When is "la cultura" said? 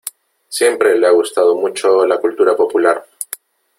2.07-2.55